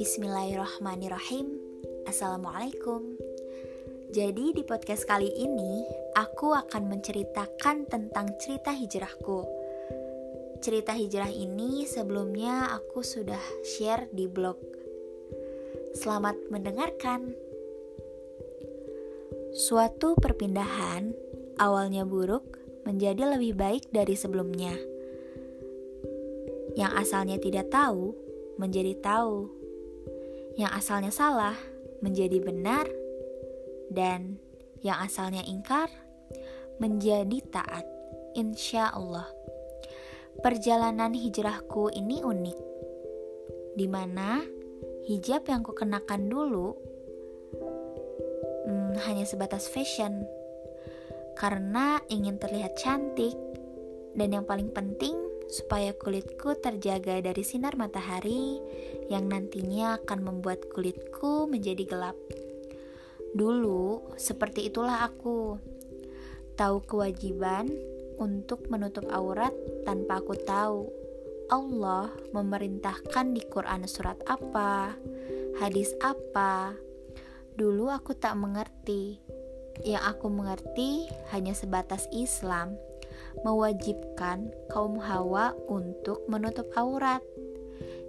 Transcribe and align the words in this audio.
Bismillahirrahmanirrahim. 0.00 1.60
Assalamualaikum. 2.08 3.20
Jadi 4.08 4.56
di 4.56 4.64
podcast 4.64 5.04
kali 5.04 5.28
ini 5.28 5.84
Aku 6.16 6.56
akan 6.56 6.88
menceritakan 6.88 7.84
tentang 7.84 8.32
cerita 8.40 8.72
hijrahku. 8.72 9.44
Cerita 10.64 10.96
hijrah 10.96 11.28
ini 11.28 11.84
sebelumnya 11.84 12.72
aku 12.72 13.04
sudah 13.04 13.44
share 13.60 14.08
di 14.08 14.24
blog. 14.24 14.56
Selamat 15.92 16.40
mendengarkan. 16.48 17.36
Suatu 19.52 20.16
perpindahan 20.16 21.12
awalnya 21.60 22.08
buruk 22.08 22.59
menjadi 22.90 23.38
lebih 23.38 23.54
baik 23.54 23.94
dari 23.94 24.18
sebelumnya. 24.18 24.74
Yang 26.74 26.92
asalnya 27.06 27.38
tidak 27.38 27.70
tahu 27.70 28.10
menjadi 28.58 28.98
tahu. 28.98 29.46
Yang 30.58 30.72
asalnya 30.74 31.12
salah 31.14 31.54
menjadi 32.02 32.42
benar 32.42 32.90
dan 33.94 34.42
yang 34.82 34.98
asalnya 34.98 35.46
ingkar 35.46 35.86
menjadi 36.82 37.38
taat. 37.54 37.86
Insya 38.34 38.90
Allah. 38.90 39.30
Perjalanan 40.42 41.14
hijrahku 41.14 41.94
ini 41.94 42.26
unik. 42.26 42.58
Di 43.78 43.86
mana 43.86 44.42
hijab 45.06 45.46
yang 45.46 45.62
kukenakan 45.62 46.26
dulu 46.26 46.74
hmm, 48.66 48.98
hanya 49.06 49.22
sebatas 49.22 49.70
fashion 49.70 50.26
karena 51.40 52.04
ingin 52.12 52.36
terlihat 52.36 52.76
cantik, 52.76 53.32
dan 54.12 54.36
yang 54.36 54.44
paling 54.44 54.68
penting 54.76 55.16
supaya 55.48 55.96
kulitku 55.96 56.52
terjaga 56.60 57.24
dari 57.24 57.40
sinar 57.40 57.80
matahari 57.80 58.60
yang 59.08 59.24
nantinya 59.32 59.96
akan 60.04 60.20
membuat 60.20 60.68
kulitku 60.68 61.48
menjadi 61.48 61.88
gelap. 61.88 62.18
Dulu, 63.32 64.14
seperti 64.20 64.68
itulah 64.68 65.00
aku. 65.08 65.56
Tahu 66.60 66.76
kewajiban 66.84 67.72
untuk 68.20 68.68
menutup 68.68 69.08
aurat 69.08 69.56
tanpa 69.88 70.20
aku 70.20 70.36
tahu. 70.44 70.92
Allah 71.48 72.12
memerintahkan 72.36 73.32
di 73.32 73.42
Quran 73.48 73.88
surat 73.88 74.20
apa, 74.28 74.92
hadis 75.56 75.96
apa. 76.04 76.76
Dulu 77.56 77.90
aku 77.90 78.14
tak 78.14 78.38
mengerti, 78.38 79.18
yang 79.84 80.02
aku 80.04 80.28
mengerti 80.28 81.08
hanya 81.32 81.56
sebatas 81.56 82.04
Islam 82.12 82.76
mewajibkan 83.46 84.50
kaum 84.68 84.98
Hawa 85.00 85.54
untuk 85.70 86.26
menutup 86.26 86.68
aurat. 86.76 87.22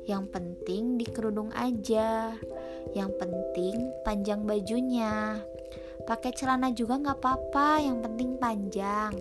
Yang 0.10 0.34
penting 0.34 0.98
di 0.98 1.06
kerudung 1.06 1.54
aja. 1.54 2.34
Yang 2.92 3.12
penting 3.22 3.76
panjang 4.02 4.44
bajunya. 4.44 5.40
Pakai 6.04 6.34
celana 6.34 6.74
juga 6.74 6.98
nggak 6.98 7.20
apa-apa, 7.22 7.86
yang 7.86 8.02
penting 8.02 8.42
panjang. 8.42 9.14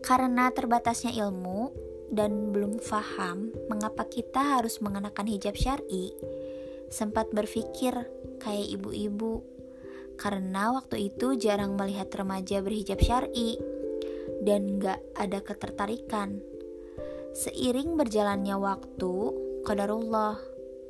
Karena 0.00 0.48
terbatasnya 0.52 1.12
ilmu 1.12 1.72
dan 2.08 2.52
belum 2.52 2.80
paham 2.80 3.52
mengapa 3.68 4.08
kita 4.08 4.60
harus 4.60 4.80
mengenakan 4.80 5.28
hijab 5.28 5.56
syari, 5.56 6.12
sempat 6.88 7.32
berpikir 7.32 7.92
kayak 8.40 8.68
ibu-ibu 8.80 9.53
karena 10.16 10.74
waktu 10.74 11.10
itu 11.12 11.34
jarang 11.38 11.74
melihat 11.74 12.10
remaja 12.14 12.62
berhijab 12.62 13.02
syari 13.02 13.58
dan 14.44 14.78
gak 14.78 15.00
ada 15.18 15.40
ketertarikan. 15.40 16.38
Seiring 17.34 17.98
berjalannya 17.98 18.54
waktu, 18.54 19.12
Qadarullah 19.66 20.38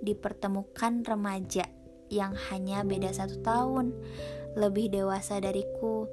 dipertemukan 0.04 1.00
remaja 1.06 1.64
yang 2.12 2.36
hanya 2.52 2.84
beda 2.84 3.16
satu 3.16 3.40
tahun, 3.40 3.96
lebih 4.58 4.92
dewasa 4.92 5.40
dariku. 5.40 6.04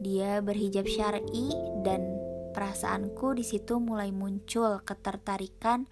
Dia 0.00 0.40
berhijab 0.40 0.88
syari 0.88 1.52
dan 1.84 2.16
perasaanku 2.56 3.36
di 3.36 3.44
situ 3.44 3.76
mulai 3.76 4.16
muncul 4.16 4.80
ketertarikan 4.80 5.84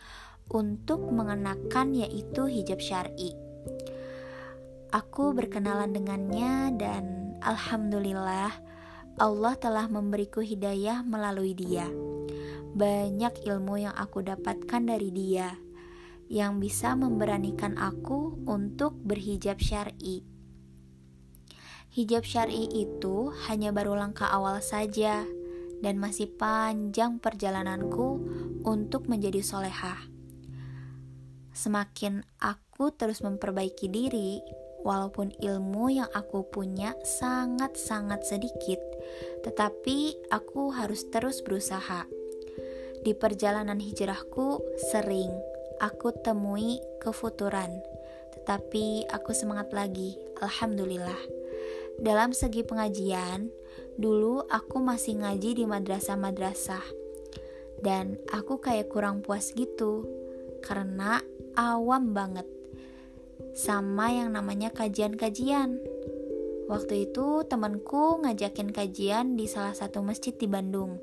untuk 0.49 1.05
mengenakan 1.13 1.93
yaitu 1.93 2.49
hijab 2.49 2.81
syari. 2.81 3.44
Aku 4.94 5.34
berkenalan 5.34 5.91
dengannya 5.91 6.71
dan 6.78 7.34
alhamdulillah 7.43 8.55
Allah 9.19 9.55
telah 9.59 9.91
memberiku 9.91 10.38
hidayah 10.38 11.03
melalui 11.03 11.50
dia. 11.50 11.91
Banyak 12.78 13.43
ilmu 13.43 13.82
yang 13.82 13.94
aku 13.99 14.22
dapatkan 14.22 14.87
dari 14.87 15.10
dia 15.10 15.50
yang 16.31 16.62
bisa 16.62 16.94
memberanikan 16.94 17.75
aku 17.75 18.38
untuk 18.47 18.94
berhijab 19.03 19.59
syar'i. 19.59 20.22
Hijab 21.91 22.22
syar'i 22.22 22.71
itu 22.71 23.34
hanya 23.50 23.75
baru 23.75 23.99
langkah 23.99 24.31
awal 24.31 24.62
saja 24.62 25.26
dan 25.82 25.99
masih 25.99 26.31
panjang 26.38 27.19
perjalananku 27.19 28.22
untuk 28.62 29.11
menjadi 29.11 29.43
solehah. 29.43 30.06
Semakin 31.50 32.22
aku 32.38 32.94
terus 32.94 33.22
memperbaiki 33.22 33.87
diri, 33.87 34.43
Walaupun 34.84 35.33
ilmu 35.41 35.89
yang 35.89 36.11
aku 36.12 36.45
punya 36.45 36.93
sangat-sangat 37.00 38.21
sedikit, 38.28 38.77
tetapi 39.41 40.28
aku 40.28 40.77
harus 40.77 41.09
terus 41.09 41.41
berusaha. 41.41 42.05
Di 43.00 43.17
perjalanan 43.17 43.81
hijrahku 43.81 44.61
sering 44.93 45.33
aku 45.81 46.12
temui 46.21 46.84
kefuturan, 47.00 47.81
tetapi 48.37 49.09
aku 49.09 49.33
semangat 49.33 49.73
lagi. 49.73 50.21
Alhamdulillah. 50.44 51.21
Dalam 51.97 52.37
segi 52.37 52.61
pengajian, 52.61 53.49
dulu 53.97 54.44
aku 54.53 54.84
masih 54.84 55.25
ngaji 55.25 55.50
di 55.61 55.65
madrasah-madrasah. 55.65 56.84
Dan 57.81 58.21
aku 58.33 58.61
kayak 58.61 58.93
kurang 58.93 59.21
puas 59.25 59.53
gitu 59.53 60.05
karena 60.65 61.21
awam 61.55 62.17
banget 62.17 62.49
sama 63.55 64.11
yang 64.11 64.35
namanya 64.35 64.75
kajian-kajian. 64.75 65.79
Waktu 66.67 67.07
itu 67.07 67.47
temanku 67.47 68.19
ngajakin 68.27 68.75
kajian 68.75 69.39
di 69.39 69.47
salah 69.47 69.79
satu 69.79 70.03
masjid 70.03 70.35
di 70.35 70.51
Bandung. 70.51 70.99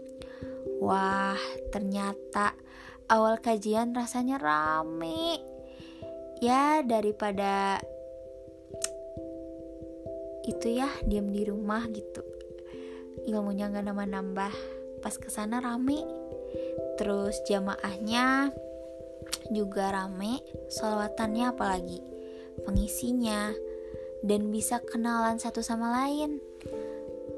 Wah, 0.84 1.40
ternyata 1.72 2.52
awal 3.08 3.40
kajian 3.40 3.96
rasanya 3.96 4.36
rame. 4.36 5.40
Ya, 6.44 6.84
daripada 6.84 7.80
itu 10.44 10.76
ya 10.76 10.92
diam 11.08 11.32
di 11.32 11.48
rumah 11.48 11.88
gitu. 11.88 12.20
Ilmunya 13.32 13.72
nggak 13.72 13.86
nambah-nambah. 13.88 14.54
Pas 15.00 15.16
ke 15.16 15.32
sana 15.32 15.64
rame. 15.64 16.04
Terus 17.00 17.40
jamaahnya 17.48 18.52
juga 19.54 19.94
rame, 19.94 20.44
solawatannya 20.68 21.46
apalagi 21.54 22.12
pengisinya, 22.64 23.54
dan 24.22 24.54
bisa 24.54 24.78
kenalan 24.82 25.42
satu 25.42 25.66
sama 25.66 25.90
lain. 25.92 26.42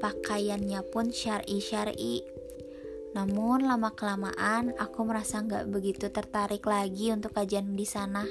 Pakaiannya 0.00 0.84
pun 0.92 1.08
syari-syari. 1.08 2.20
Namun 3.14 3.64
lama-kelamaan 3.64 4.74
aku 4.76 5.06
merasa 5.06 5.40
nggak 5.40 5.70
begitu 5.70 6.10
tertarik 6.10 6.66
lagi 6.66 7.14
untuk 7.14 7.32
kajian 7.32 7.72
di 7.78 7.86
sana. 7.86 8.26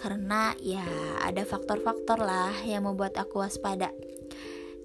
Karena 0.00 0.56
ya 0.56 0.82
ada 1.20 1.44
faktor-faktor 1.44 2.18
lah 2.18 2.56
yang 2.64 2.88
membuat 2.88 3.20
aku 3.20 3.44
waspada. 3.44 3.92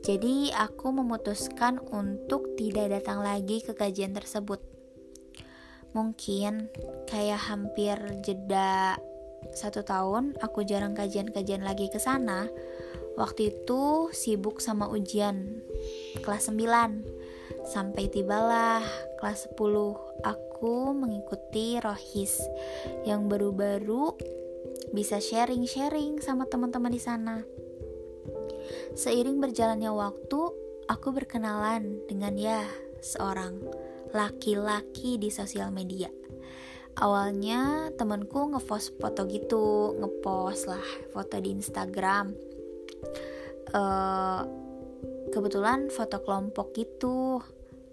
Jadi 0.06 0.53
aku 0.53 0.94
memutuskan 0.94 1.81
untuk 1.90 2.53
tidak 2.59 3.02
datang 3.02 3.25
lagi 3.25 3.64
ke 3.66 3.74
kajian 3.74 4.14
tersebut. 4.14 4.62
Mungkin 5.96 6.70
kayak 7.08 7.41
hampir 7.49 7.97
jeda 8.22 8.99
satu 9.53 9.86
tahun 9.86 10.34
aku 10.42 10.66
jarang 10.66 10.97
kajian-kajian 10.97 11.62
lagi 11.62 11.92
ke 11.92 12.02
sana. 12.02 12.50
Waktu 13.16 13.56
itu 13.56 14.12
sibuk 14.12 14.59
sama 14.59 14.92
ujian 14.92 15.64
kelas 16.26 16.52
9. 16.52 17.06
Sampai 17.66 18.09
tibalah 18.09 18.84
kelas 19.22 19.52
10 19.53 20.26
aku 20.26 20.94
mengikuti 20.97 21.78
Rohis 21.78 22.42
yang 23.06 23.30
baru-baru 23.30 24.16
bisa 24.92 25.22
sharing-sharing 25.22 26.20
sama 26.20 26.50
teman-teman 26.50 26.92
di 26.92 27.02
sana. 27.02 27.44
Seiring 28.97 29.38
berjalannya 29.38 29.94
waktu, 29.94 30.42
aku 30.90 31.08
berkenalan 31.14 32.02
dengan 32.09 32.34
ya 32.36 32.66
seorang 33.02 33.62
laki-laki 34.16 35.20
di 35.22 35.30
sosial 35.30 35.70
media 35.70 36.09
awalnya 37.00 37.92
temenku 38.00 38.56
ngepost 38.56 38.96
foto 39.00 39.28
gitu 39.28 39.96
ngepost 40.00 40.72
lah 40.72 40.86
foto 41.12 41.36
di 41.40 41.52
Instagram 41.52 42.32
uh, 43.76 44.42
kebetulan 45.34 45.92
foto 45.92 46.22
kelompok 46.24 46.72
gitu 46.78 47.44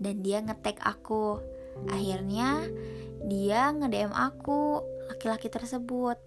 dan 0.02 0.20
dia 0.22 0.42
ngetek 0.42 0.82
aku. 0.82 1.38
Akhirnya 1.88 2.66
dia 3.22 3.70
nge-DM 3.74 4.12
aku 4.12 4.82
laki-laki 5.08 5.50
tersebut. 5.50 6.18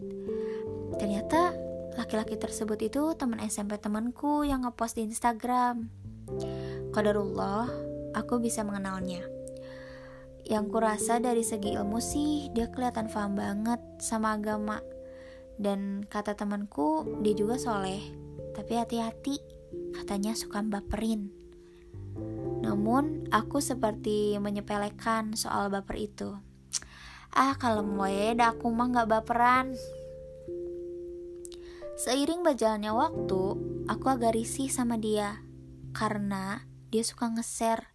Ternyata 1.00 1.54
laki-laki 1.96 2.40
tersebut 2.40 2.80
itu 2.82 3.16
teman 3.16 3.44
SMP 3.44 3.80
temanku 3.80 4.44
yang 4.48 4.64
ngepost 4.68 5.00
di 5.00 5.08
Instagram. 5.08 5.92
Qadarullah, 6.96 7.70
aku 8.16 8.40
bisa 8.42 8.64
mengenalnya. 8.64 9.24
Yang 10.46 10.66
kurasa 10.78 11.18
dari 11.18 11.42
segi 11.42 11.74
ilmu 11.74 11.98
sih 11.98 12.54
dia 12.54 12.70
kelihatan 12.70 13.10
paham 13.10 13.34
banget 13.34 13.82
sama 13.98 14.38
agama. 14.38 14.78
Dan 15.58 16.06
kata 16.06 16.38
temanku 16.38 17.18
dia 17.26 17.34
juga 17.34 17.58
soleh. 17.58 18.02
Tapi 18.54 18.78
hati-hati, 18.78 19.42
katanya 19.98 20.38
suka 20.38 20.62
baperin. 20.62 21.34
Namun 22.62 23.26
aku 23.34 23.58
seperti 23.58 24.38
menyepelekan 24.38 25.34
soal 25.34 25.74
baper 25.74 25.98
itu. 25.98 26.38
Ah 27.36 27.58
kalau 27.58 27.82
mau 27.82 28.08
ya 28.08 28.38
aku 28.38 28.70
mah 28.70 28.94
gak 28.94 29.10
baperan. 29.12 29.74
Seiring 31.96 32.44
berjalannya 32.44 32.92
waktu, 32.92 33.44
aku 33.88 34.06
agak 34.08 34.36
risih 34.36 34.68
sama 34.68 35.00
dia 35.00 35.42
karena 35.96 36.68
dia 36.92 37.08
suka 37.08 37.32
nge-share 37.32 37.95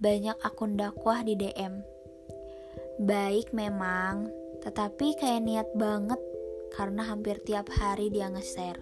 banyak 0.00 0.36
akun 0.40 0.80
dakwah 0.80 1.20
di 1.20 1.36
DM. 1.36 1.84
Baik 3.04 3.52
memang, 3.52 4.32
tetapi 4.64 5.20
kayak 5.20 5.44
niat 5.44 5.68
banget 5.76 6.16
karena 6.72 7.04
hampir 7.04 7.36
tiap 7.44 7.68
hari 7.68 8.08
dia 8.08 8.32
nge-share. 8.32 8.80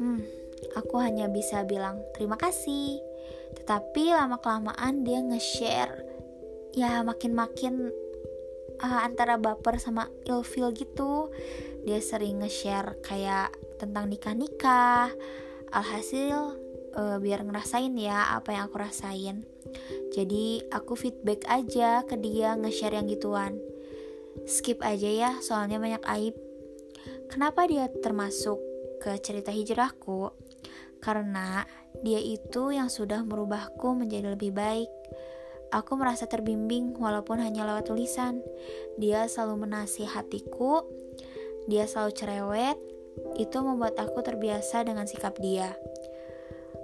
Hmm, 0.00 0.24
aku 0.72 0.96
hanya 1.04 1.28
bisa 1.28 1.68
bilang 1.68 2.00
terima 2.16 2.40
kasih. 2.40 2.96
Tetapi 3.60 4.16
lama-kelamaan 4.16 5.04
dia 5.04 5.20
nge-share. 5.20 6.04
Ya 6.72 7.04
makin-makin 7.04 7.92
uh, 8.80 9.00
antara 9.04 9.36
baper 9.36 9.76
sama 9.76 10.08
ilfil 10.24 10.72
gitu. 10.72 11.28
Dia 11.84 12.00
sering 12.00 12.40
nge-share 12.40 13.04
kayak 13.04 13.52
tentang 13.76 14.08
nikah-nikah. 14.08 15.12
Alhasil 15.72 16.65
uh, 16.96 17.16
biar 17.20 17.44
ngerasain 17.44 17.92
ya 17.94 18.32
apa 18.32 18.56
yang 18.56 18.72
aku 18.72 18.80
rasain. 18.80 19.44
Jadi 20.16 20.64
aku 20.72 20.96
feedback 20.96 21.44
aja 21.46 22.02
ke 22.08 22.16
dia 22.16 22.56
nge-share 22.56 22.96
yang 22.96 23.06
gituan. 23.06 23.60
Skip 24.48 24.80
aja 24.80 25.08
ya, 25.08 25.30
soalnya 25.44 25.76
banyak 25.76 26.02
aib. 26.18 26.34
Kenapa 27.28 27.68
dia 27.68 27.88
termasuk 28.00 28.58
ke 29.00 29.16
cerita 29.20 29.52
hijrahku? 29.52 30.32
Karena 31.00 31.62
dia 32.00 32.20
itu 32.20 32.72
yang 32.72 32.88
sudah 32.88 33.22
merubahku 33.22 33.96
menjadi 33.96 34.32
lebih 34.32 34.56
baik. 34.56 34.88
Aku 35.74 35.98
merasa 35.98 36.24
terbimbing 36.30 36.94
walaupun 36.96 37.42
hanya 37.42 37.66
lewat 37.66 37.90
tulisan. 37.90 38.40
Dia 38.96 39.26
selalu 39.26 39.66
menasihatiku, 39.66 40.86
dia 41.66 41.84
selalu 41.90 42.10
cerewet, 42.14 42.78
itu 43.40 43.58
membuat 43.64 43.98
aku 43.98 44.22
terbiasa 44.22 44.86
dengan 44.86 45.08
sikap 45.08 45.36
dia 45.40 45.74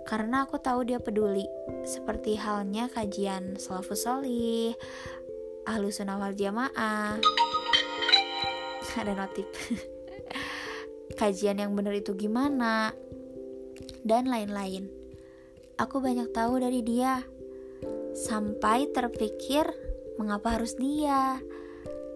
karena 0.07 0.45
aku 0.47 0.59
tahu 0.59 0.87
dia 0.87 0.99
peduli. 0.99 1.47
Seperti 1.87 2.39
halnya 2.39 2.91
kajian 2.91 3.59
salafus 3.59 4.07
solih 4.07 4.75
ahlu 5.67 5.95
sunnah 5.95 6.19
wal 6.19 6.35
jamaah. 6.35 7.19
Ada 8.99 9.13
notif. 9.15 9.49
Kajian 11.19 11.61
yang 11.63 11.73
benar 11.73 11.95
itu 11.97 12.13
gimana? 12.19 12.93
Dan 14.03 14.29
lain-lain. 14.29 14.91
Aku 15.79 16.03
banyak 16.03 16.35
tahu 16.35 16.61
dari 16.61 16.83
dia. 16.85 17.23
Sampai 18.13 18.91
terpikir 18.93 19.65
mengapa 20.21 20.61
harus 20.61 20.77
dia? 20.77 21.41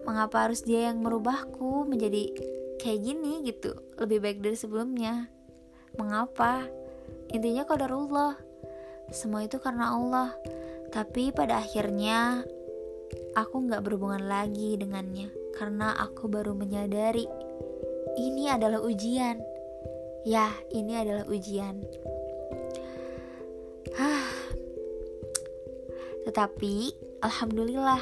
Mengapa 0.05 0.47
harus 0.47 0.63
dia 0.63 0.91
yang 0.91 1.01
merubahku 1.01 1.87
menjadi 1.87 2.29
kayak 2.77 2.99
gini 3.01 3.41
gitu? 3.47 3.73
Lebih 3.97 4.21
baik 4.21 4.39
dari 4.45 4.57
sebelumnya. 4.59 5.27
Mengapa 5.97 6.69
Intinya 7.31 7.67
qadarullah. 7.67 8.39
Semua 9.11 9.43
itu 9.43 9.59
karena 9.59 9.95
Allah. 9.95 10.35
Tapi 10.91 11.35
pada 11.35 11.59
akhirnya 11.59 12.43
aku 13.35 13.67
gak 13.67 13.83
berhubungan 13.83 14.23
lagi 14.27 14.75
dengannya 14.79 15.31
karena 15.55 15.95
aku 15.95 16.27
baru 16.31 16.55
menyadari 16.55 17.27
ini 18.17 18.49
adalah 18.49 18.81
ujian. 18.81 19.37
Ya, 20.25 20.51
ini 20.73 20.97
adalah 20.97 21.23
ujian. 21.29 21.85
Hah. 23.95 24.27
Tetapi 26.27 26.75
alhamdulillah 27.23 28.01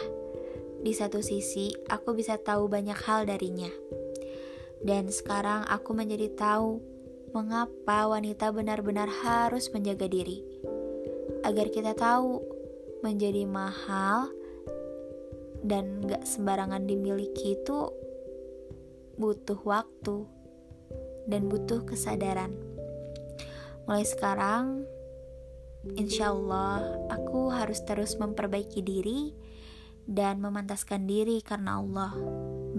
di 0.82 0.94
satu 0.96 1.22
sisi 1.22 1.70
aku 1.92 2.18
bisa 2.18 2.40
tahu 2.42 2.66
banyak 2.72 2.98
hal 3.06 3.28
darinya. 3.30 3.70
Dan 4.82 5.12
sekarang 5.12 5.66
aku 5.68 5.94
menjadi 5.94 6.32
tahu 6.34 6.95
mengapa 7.36 8.08
wanita 8.08 8.48
benar-benar 8.56 9.12
harus 9.12 9.68
menjaga 9.76 10.08
diri. 10.08 10.40
Agar 11.44 11.68
kita 11.68 11.92
tahu 11.92 12.40
menjadi 13.04 13.44
mahal 13.44 14.32
dan 15.60 16.00
gak 16.08 16.24
sembarangan 16.24 16.88
dimiliki 16.88 17.60
itu 17.60 17.92
butuh 19.20 19.60
waktu 19.68 20.24
dan 21.28 21.52
butuh 21.52 21.84
kesadaran. 21.84 22.56
Mulai 23.84 24.08
sekarang, 24.08 24.88
insya 26.00 26.32
Allah 26.32 26.88
aku 27.12 27.52
harus 27.52 27.84
terus 27.84 28.16
memperbaiki 28.16 28.80
diri 28.80 29.36
dan 30.08 30.40
memantaskan 30.40 31.04
diri 31.04 31.44
karena 31.44 31.84
Allah. 31.84 32.16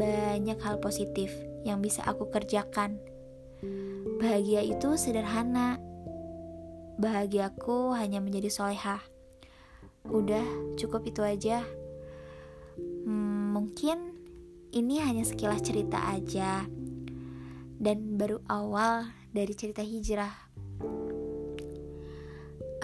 Banyak 0.00 0.64
hal 0.64 0.80
positif 0.80 1.28
yang 1.68 1.84
bisa 1.84 2.00
aku 2.08 2.32
kerjakan 2.32 2.96
Bahagia 4.06 4.62
itu 4.62 4.94
sederhana. 4.94 5.82
Bahagiaku 7.02 7.98
hanya 7.98 8.22
menjadi 8.22 8.46
solehah. 8.46 9.02
Udah, 10.06 10.46
cukup 10.78 11.02
itu 11.10 11.26
aja. 11.26 11.66
Hmm, 12.78 13.50
mungkin 13.50 14.14
ini 14.70 15.02
hanya 15.02 15.26
sekilas 15.26 15.66
cerita 15.66 15.98
aja. 16.14 16.62
Dan 17.76 18.14
baru 18.14 18.38
awal 18.46 19.10
dari 19.34 19.52
cerita 19.58 19.82
hijrah. 19.82 20.32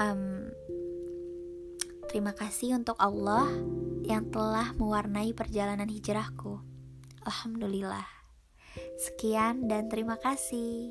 Um, 0.02 0.50
terima 2.10 2.34
kasih 2.34 2.74
untuk 2.74 2.98
Allah 2.98 3.46
yang 4.02 4.28
telah 4.34 4.74
mewarnai 4.74 5.30
perjalanan 5.32 5.86
hijrahku. 5.86 6.58
Alhamdulillah. 7.22 8.04
Sekian 8.98 9.70
dan 9.70 9.86
terima 9.86 10.18
kasih. 10.18 10.90